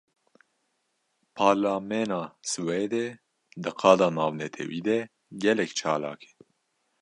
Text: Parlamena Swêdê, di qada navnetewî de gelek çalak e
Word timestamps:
Parlamena 1.35 2.19
Swêdê, 2.51 3.05
di 3.63 3.71
qada 3.79 4.07
navnetewî 4.17 4.81
de 4.87 4.97
gelek 5.43 5.71
çalak 5.79 6.19
e 6.31 6.31